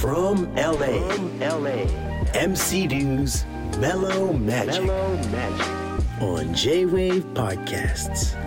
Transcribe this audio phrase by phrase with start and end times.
[0.00, 1.04] From LA,
[1.38, 1.84] LA,
[2.32, 3.44] MC Dew's
[3.78, 6.22] Mellow Magic, Mellow Magic.
[6.22, 8.45] on J Wave Podcasts.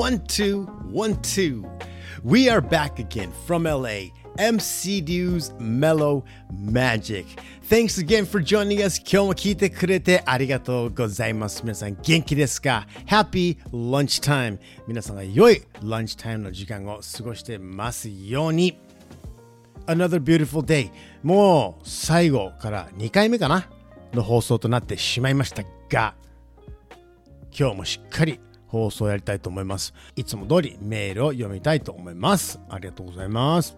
[0.00, 1.62] One, two, one, two.
[2.24, 4.12] We are back again from LA.
[4.38, 7.26] MC Dew's Mellow Magic.
[7.68, 8.98] Thanks again for joining us.
[8.98, 11.60] 今日も聞いてくれてありがとうございます。
[11.64, 14.58] 皆さん元気ですか ?Happy Lunchtime!
[14.88, 18.80] 皆さんが良いランチタイムの時間を過ごしてますように。
[19.84, 20.90] Another beautiful day.
[21.22, 23.68] もう最後から2回目かな
[24.14, 26.14] の放送となってしまいましたが、
[27.54, 28.40] 今日もしっかり
[28.70, 29.92] 放送やりたいと思います。
[30.16, 32.60] いつも通りメールを読みたいと思います。
[32.68, 33.76] ありがとうございます。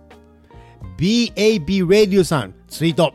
[0.98, 3.14] BAB Radio さん、ツイート。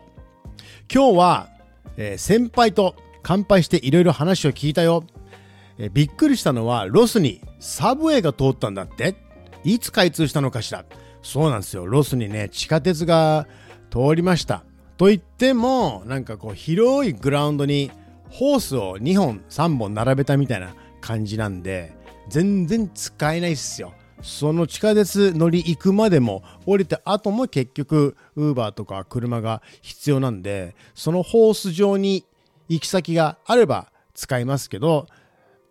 [0.91, 1.49] 今日は、
[1.97, 5.03] えー、先輩と乾杯していろいろ話を聞いたよ、
[5.77, 9.15] えー、びっくりしたのはロスにサブウェイが通ったんだって
[9.63, 10.85] いつ開通したのかしら
[11.21, 11.85] そうなんですよ。
[11.85, 13.47] ロスにね、地下鉄が
[13.89, 14.63] 通りました。
[14.95, 17.91] と言っても、なんかこう広いグラウンドに
[18.29, 21.93] ホースを2本3本並べたみたいな感じなんで
[22.29, 23.93] 全然使えないっすよ。
[24.21, 32.25] その地下鉄乗り行くまでも降りた後も結局ウーバーとか車が必要なんでそのホース上に
[32.67, 35.05] 行き先があれば使いますけど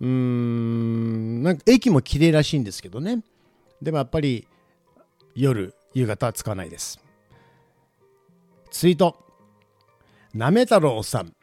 [0.01, 3.23] うーんなんか駅も綺麗らしいんですけどね。
[3.83, 4.47] でもやっぱり
[5.35, 7.01] 夜夕方は使わないです。
[8.71, 9.17] ツイート。
[10.35, 11.36] なめ太郎さん。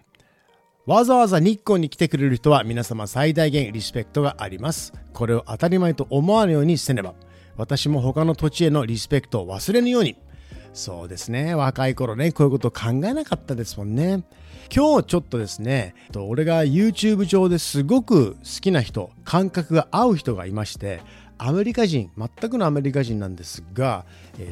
[0.85, 4.91] わざわざ日光に来てくれる人は皆様最大限リスペクトがあります。
[5.13, 7.13] これを当たり前と思わぬようにせねば、
[7.55, 10.17] 私も他の土地へのリスペクトを忘れぬように。
[10.73, 14.25] そうですね、若い頃ね、こういうことを考えなかったですもんね。
[14.75, 20.99] 今日ちょっとですね、俺が YouTube 上ですごく好きな人、感覚が合う人がいまして、
[21.45, 24.05] アメリカ人、全くのアメリカ人なんですが、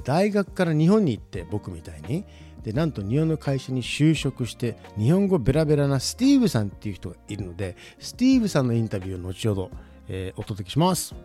[0.03, 2.25] 大学から日本に行って僕みたいに、
[2.63, 9.71] でなんと日本の会社に就職して日本語ベラベラなスティーブさんっていう人がいるのでスティーブさんのインタビューを後ほど、
[10.07, 11.15] えー、お届けします。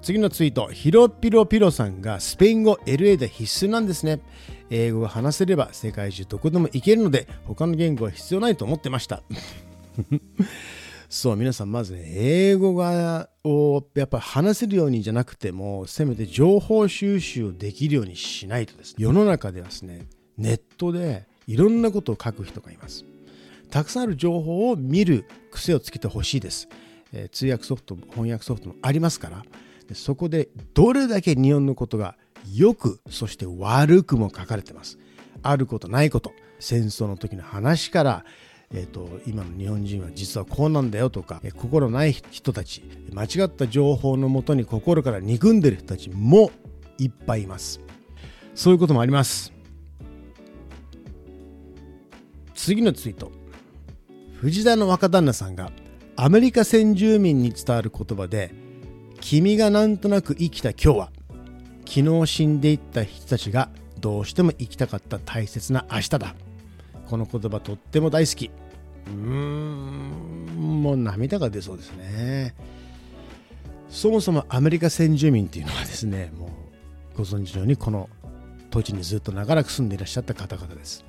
[0.00, 4.20] 次のツイートヒロピロピロさんがスペイン語 LA で必須なんですね。
[4.70, 9.22] 英語が話せれば世界中どこでも行けるので他の言語は必要ないと思ってました。
[11.10, 20.06] そう皆さんまずね英語がをやっぱ話せるようにじゃなくてもせめて情報収集できるようにしないとですね世の中ではですね
[20.38, 23.04] ネットでいろんなことを書く人がいます。
[23.70, 26.68] たくさんある情報を見る癖をつけてほしいです。
[27.12, 29.42] えー、通訳ソフト、翻訳ソフトもありますから
[29.88, 32.16] で、そこでどれだけ日本のことが
[32.54, 34.98] よく、そして悪くも書かれてます。
[35.42, 38.24] あることないこと、戦争の時の話から、
[38.72, 46.52] えーと、今の日本人は実はこうなんだよとか、えー、心ない人たち間違った情報のもとに心から憎んでる人たちも
[46.96, 47.80] いっぱいいます。
[48.54, 49.52] そういうこともあります。
[52.54, 53.32] 次のツイート。
[54.36, 55.72] 藤田の若旦那さんが
[56.14, 58.54] アメリカ先住民に伝わる言葉で
[59.20, 61.12] 君がなんとなく生きた今日は
[61.86, 66.34] 昨日死んでいった人たちがどうしても生きたかった大切な明日だ。
[67.10, 68.50] この言葉とっても大好き。
[69.06, 72.54] うーんもう涙が出そうですね。
[73.88, 78.08] そもそもアメリカ先住民っていうのはですねもうご存知のようにこの
[78.70, 81.04] 土地にずっと長らく住んでいらっしゃった方々です。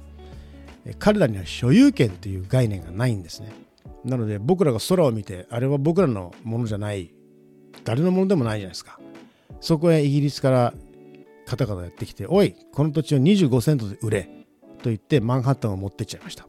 [0.97, 3.51] 彼らには所有権という概念がないんですね。
[4.03, 7.13] なので僕らが空を見てあれは僕らのものじゃない。
[7.83, 8.99] 誰のものでもないじゃないですか。
[9.59, 10.73] そこへイギリスから
[11.45, 14.40] 方々やってきておいこの土地を25セントで売れ。
[14.81, 16.47] と言ってマンハッタンを持ってっちゃいました。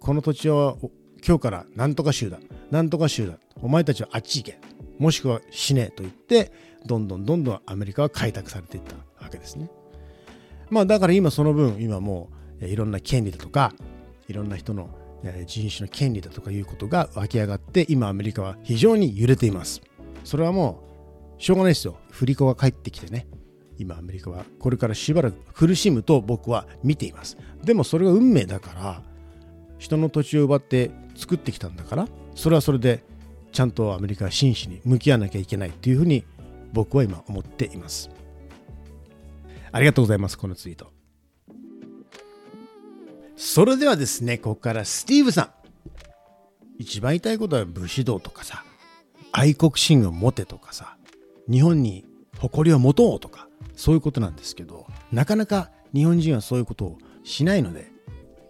[0.00, 0.78] この土地を
[1.26, 2.38] 今日から何とか州だ。
[2.70, 3.38] 何とか州だ。
[3.60, 4.60] お前たちはあっち行け。
[4.98, 6.52] もしくは死ねと言って
[6.86, 9.70] どんどんどんどんアメリカは開拓されていったわけですね。
[10.70, 13.72] まあだから今その分今もういろんな権利だとか
[14.28, 14.90] いろんな人の
[15.46, 19.80] 人種の権利だとかいうことが湧き上がって今アメリカは非常に揺れています。
[20.24, 20.84] それはも
[21.38, 21.96] うしょうがないですよ。
[22.10, 23.26] 振り子が帰ってきてね。
[23.78, 29.02] 今アメリカはこれからしばらく苦しむと僕は見ていますでもそれが運命だから
[29.78, 33.04] 人の土地を奪って作ってきたんだからそれはそれで
[33.52, 36.24] ちゃんとアメリカは真摯に向き合わなきゃいけないというふうに
[36.72, 38.10] 僕は今思っています
[39.72, 40.92] ありがとうございます、このツイート。
[43.36, 45.50] それではですね、ここからスティーブさん。
[46.78, 48.64] 一番言いたいことは武士道とかさ、
[49.32, 50.96] 愛国心を持てとかさ、
[51.50, 52.04] 日本に
[52.38, 53.47] 誇りを持とうとか、
[53.78, 57.92] そういうことなんですけど、なかなか日本人はそういうことをしないので、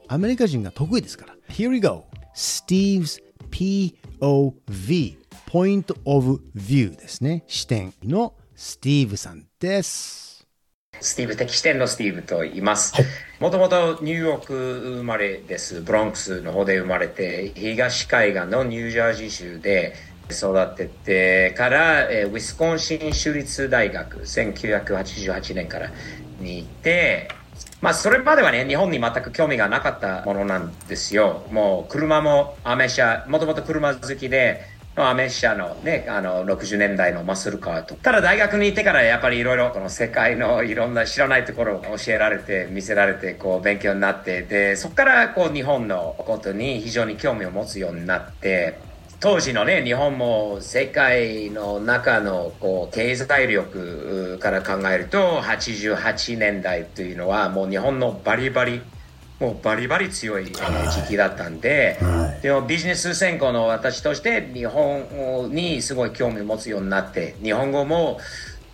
[0.09, 1.35] アメリカ人が得意ですから。
[1.51, 2.07] Here we go.
[2.35, 7.45] Steve's POV Point of View ですね。
[7.47, 10.47] 視点のスティーブさんです。
[11.01, 12.95] スティーブ的視点のスティーブと言います。
[13.39, 14.55] もともとニューヨーク
[14.97, 15.83] 生まれです。
[15.83, 19.95] ブロンクスの方で生まれて、東海岸のニュージャージー州で
[20.35, 25.91] 育ててから、えウィスコンシン州立大学、1988年から
[26.41, 27.29] に行って、
[27.81, 31.47] まあ、それまではね、日本に全く興味がなかったものなんですよ。
[31.53, 34.63] もう、車もアメ車、もともと車好きで、
[34.97, 37.95] アメ車のね、あの、60年代のマッスルカーと。
[37.95, 48.81] ただ大学に行ってからやっぱりいろいろこの世界のいろんな知らないところを教えられて、見せられて、こう勉強になって、で、そこからこう日本のことに非常に興味を持つようになって、
[49.21, 58.81] 当時のね、日本も世界の中のこう経済力から考えると、88年代というのはもう日本のバリバリ、
[59.41, 60.53] もうバリバリ強い時
[61.09, 68.21] 期だったんで、はい、でもビジネス専攻の私として日本にすごい興味を持つようになって、日本語も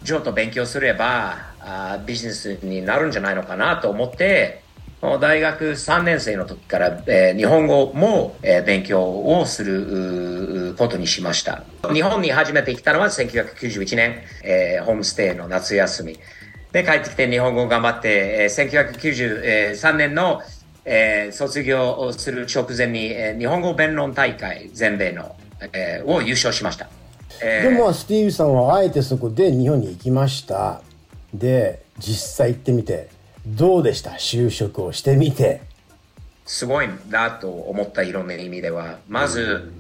[0.05, 4.64] ちょっと勉強すればあビジネスになるんじゃないのかなと思って、
[5.21, 11.63] 大学3年生の時から、えー、日本語も、えー、勉強をすることにしました。
[11.93, 16.19] 日本に初めて来たのは1991年、えー、ホームステイの夏休み。
[16.73, 20.41] で、帰ってきて日本語を頑張って、えー、1993年の、
[20.85, 25.37] えー、卒業をする直前に、えー、日本語弁論大会全米の、
[25.73, 26.89] えー、を優勝しました。
[27.43, 30.83] えー、でもスティーブさんはあえてそこで日本に行きました。
[31.33, 33.09] で、実際行ってみて、
[33.47, 34.13] どうでした？
[34.13, 35.63] 就職をしてみて。
[36.47, 38.99] すごいなと思ったいろんな意味では。
[39.09, 39.73] まず、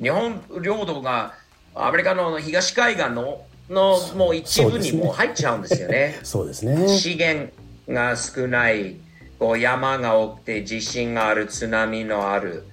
[0.00, 1.34] 日本領土が
[1.74, 6.18] アメリカの東海岸ののもう一部にも入っちゃうんですよね。
[6.24, 6.86] そうですね。
[6.88, 7.50] 資源
[7.88, 8.96] が少ない、
[9.38, 12.64] こう山が多くて地震がある、津波のある。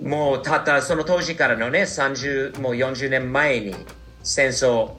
[0.00, 3.74] もうたったその当時からのね、30、もう40年前に
[4.22, 4.90] 戦争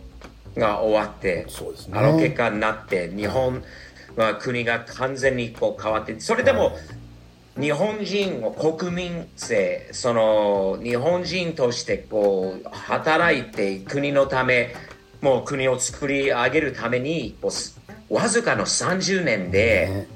[0.57, 1.47] が終わって、ね、
[1.93, 3.63] あの結果になって、日本、
[4.15, 6.77] まあ、国が完全にこう変わって、それでも、
[7.59, 14.73] 日本人を国民性、その日本人としてこう働いて国のため、
[15.21, 17.35] もう国を作り上げるために、
[18.09, 20.07] わずかの30年で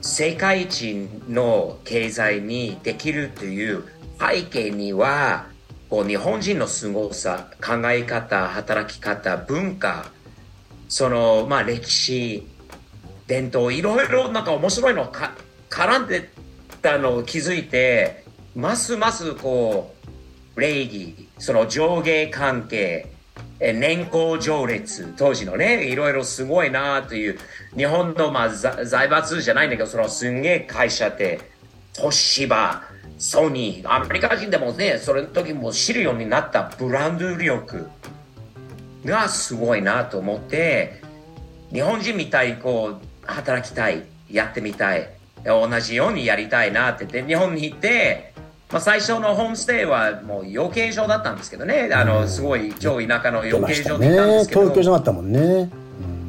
[0.00, 3.84] 世界一の経済にできるという
[4.18, 5.46] 背景には、
[5.88, 10.06] こう日本人の凄さ、考え方、働き方、文化、
[10.88, 12.48] その、まあ歴史、
[13.26, 15.32] 伝統、いろいろなんか面白いのか
[15.70, 16.30] 絡んで
[16.82, 18.24] たのを気づいて、
[18.54, 19.94] ますますこ
[20.56, 23.08] う、礼儀、その上下関係、
[23.60, 27.38] 年功序列、当時のね、いろいろすごいなという、
[27.76, 31.40] 日本の、まあ、財閥じゃないんだけど、そのすんげえ会社って、
[31.94, 32.82] 東芝、
[33.18, 37.88] ソニー、アメリカ人でもね、それの時も知るようになったブランド力
[39.04, 41.00] がすごいなと思って、
[41.72, 45.08] 日本人みたいにこう、働きたい、やってみたい、
[45.44, 48.32] 同じようにやりたいなって言って、日本に行って、
[48.72, 54.62] まあ、最初のホームステイはもう養鶏場だったんですけどね、あの、すごい超田舎の養鶏場でいたんですけど。
[54.62, 55.70] ね、東京じゃなかったもんね。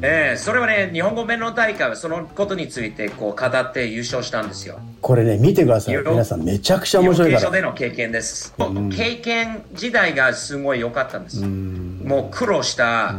[0.02, 4.78] ええー、それはね、日本語弁論大会はそのことについてこう語って優勝したんですよ。
[5.00, 5.96] これね、見てください。
[5.96, 7.50] 皆さんめちゃくちゃ面白いから。
[7.50, 8.54] での経験です。
[8.94, 11.44] 経験時代がすごい良かったんです。
[11.44, 13.14] もう苦労した、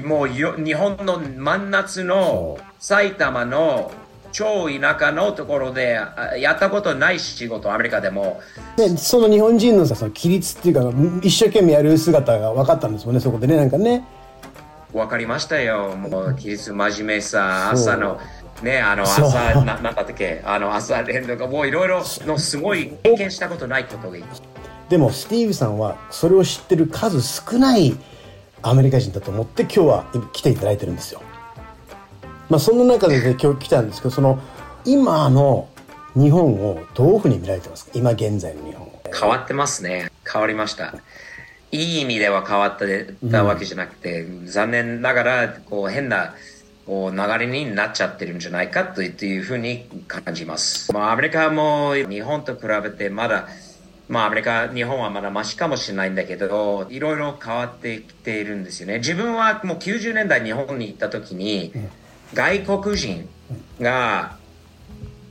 [0.00, 3.90] もう日本の真夏の埼玉の
[4.32, 5.98] 超田舎のところで
[6.38, 8.40] やったことない仕事アメリカでも。
[8.76, 10.92] でその日本人のさその規律っていうか
[11.22, 14.04] 一生懸命やる姿が分かったんですもんねそこでねなんかね。
[14.92, 15.96] 分かりましたよ。
[15.96, 18.20] もう規律真面目さ朝の
[18.62, 19.22] ねあの朝
[19.64, 20.42] ななんだっけ？
[20.44, 24.24] あの朝練とかもういろいろのすごい経験したことないことがいい。
[24.88, 27.96] でもスティーブさんはそれを知ってる数少ない
[28.62, 31.22] アメリカ人だと思って今日は来ていただいてるんですよ。
[32.48, 34.38] まあ、その中で、ね、 今日来たんですけどその
[34.84, 35.68] 今の
[36.14, 37.92] 日本をどういうふうに見られてますか？
[37.94, 40.10] 今現在の日本変わってますね。
[40.30, 40.94] 変わりました。
[41.72, 42.78] いい意味では変わっ
[43.30, 46.34] たわけじゃなくて、うん、残念ながらこう変な
[46.86, 50.92] こう流れになっちゃってるんじゃないかというふうに感じます。
[50.92, 53.46] まあ、アメリカも日本と比べてまだ
[54.10, 58.98] まあアメリカ、日本はまだマシかもしれないんだけど、いろいろ変わってきているんですよね。
[58.98, 61.72] 自分はもう90年代日本に行った時に、
[62.34, 63.28] 外国人
[63.80, 64.36] が、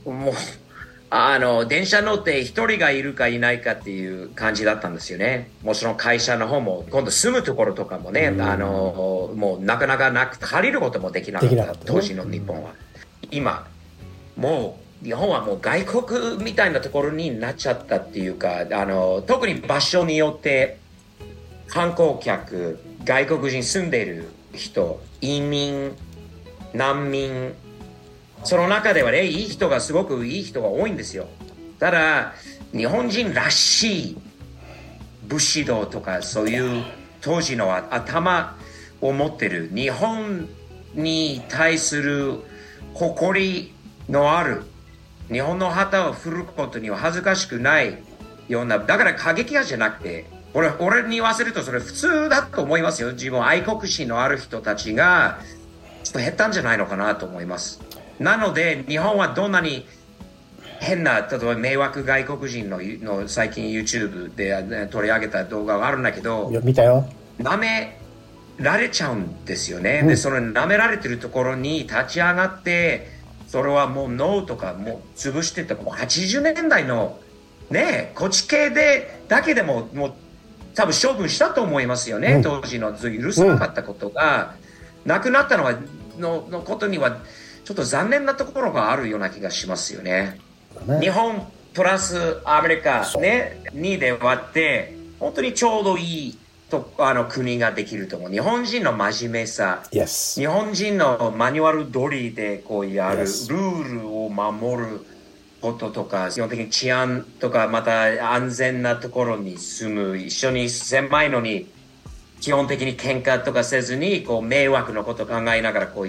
[0.06, 0.34] もう、
[1.10, 5.50] あの、電車乗って一人がいるかいないかっていう感じだったんですよね。
[5.62, 12.70] もちろん会社の方も、今度住むところとかもね、あの、もうなかなかなく、借りることもできなかった、当時の日本は。
[13.30, 13.66] 今、
[14.38, 20.78] もう、日本はもう外国みたいなところになっちゃったっていうか、あの、特に場所によって、
[21.68, 25.96] 観光客、外国人住んでる人、移民、
[26.74, 27.54] 難民、
[28.44, 31.28] その中ではね、いい人がすごくいい人が多いんですよ。
[31.78, 32.34] ただ、
[32.72, 34.18] 日本人らしい
[35.28, 36.84] 武士道とかそういう
[37.20, 38.56] 当時の頭
[39.00, 40.48] を持ってる日本
[40.94, 42.40] に対する
[42.94, 43.74] 誇り
[44.08, 44.64] のある
[45.30, 47.98] 日本の旗を振ることには恥ずかしくない
[48.48, 53.12] ようなだから過激派じゃなくて俺俺に言わせるとそれ普通だと思いますよ。
[53.12, 55.38] 自分愛国心のある人たちが
[56.02, 57.80] ちょっと減ったんじゃないのかなと思います。
[58.18, 59.86] なので日本はどんなに
[60.80, 67.08] 変な例えば迷惑外国人のの最近 YouTube でね取り上げた動画があるんだけど見たよ。
[67.38, 68.00] 舐め
[68.58, 73.19] られちゃうんですよね、でその舐められてるところに立ち上がって
[73.50, 77.18] それはもう脳とかもう潰してたもう80年代の
[77.68, 80.12] ねこっち系でだけでももう
[80.76, 82.42] 多分処分したと思いますよね、うん。
[82.42, 84.54] 当時の許さなかったことが、
[85.04, 85.74] なくなったのは
[86.16, 87.18] ののことには
[87.64, 90.38] ちょっと残念なところがあるような気がしますよね。
[90.86, 91.00] ね。
[91.00, 96.38] 日本プラスアメリカ、ね、2で割って本当にちょうどいい
[96.70, 98.30] とあの国ができると思う。
[98.30, 99.82] 日本人の真面目さ。
[99.92, 105.06] Yes 日本人のマニュアル通りでこうやる、Yes ルールを守る
[105.60, 110.16] こととか基本的に治安とかまた安全なところに住む。
[110.16, 111.68] 一緒に狭いのに
[112.40, 116.08] 基本的に喧嘩とかせずにこう迷惑のことを考えながらこう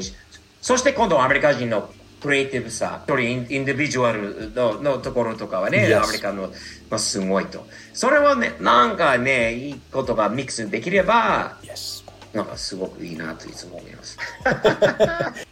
[0.61, 1.89] そして今度はアメリカ人の
[2.21, 6.43] クリエイティブさ、一人インディビジュアルののところとかはね、Yes アメリカの、
[6.89, 7.65] まあ、すごいと。
[7.93, 14.19] それはね、なんかね、いいことがミックスできれば、Yes なんかすごくいいなといつも思います。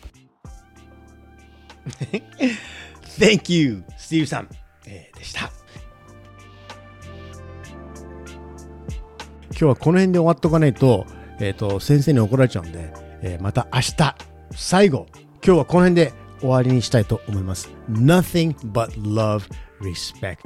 [3.20, 4.50] Thank you, Steve さん、
[4.86, 5.50] えーでした。
[9.50, 11.08] 今日はこの辺で終わっとかないと、
[11.40, 14.16] えっ、と、先生に怒られちゃうんで、えーまた明日、
[14.56, 15.08] 最後、
[15.44, 17.70] 今日はこの辺で終わりにしたいと思います。
[17.90, 19.44] Nothing but love,
[19.82, 20.38] respect、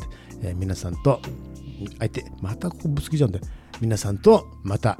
[0.41, 1.19] えー皆さんと、
[1.99, 3.41] 相手、またここぶつけちゃうんで、
[3.81, 4.97] 皆さんとまた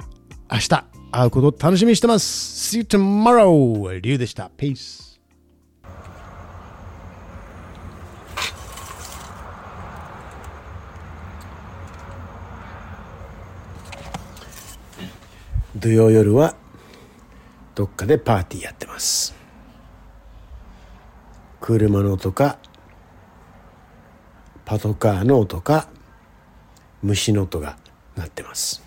[0.50, 2.76] 明日会うことを楽しみにしてます。
[2.76, 4.00] See you tomorrow!
[4.00, 4.50] リュウでした。
[4.56, 5.18] Peace!
[15.76, 16.54] 土曜夜は
[17.74, 19.33] どっかでパーティーやってます
[21.66, 22.58] 車の音か
[24.66, 25.88] パトカーの音か
[27.02, 27.78] 虫の音が
[28.16, 28.83] 鳴ってます。